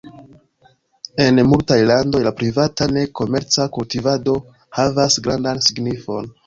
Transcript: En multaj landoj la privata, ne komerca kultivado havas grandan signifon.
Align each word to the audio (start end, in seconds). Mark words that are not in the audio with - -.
En 1.25 1.41
multaj 1.49 1.77
landoj 1.91 2.23
la 2.29 2.33
privata, 2.41 2.89
ne 2.97 3.05
komerca 3.21 3.71
kultivado 3.79 4.39
havas 4.81 5.25
grandan 5.29 5.67
signifon. 5.71 6.33